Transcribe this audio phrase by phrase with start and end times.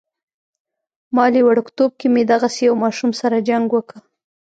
[1.15, 3.97] مالې وړوکتوب کې مې دغسې يو ماشوم سره جنګ وکه.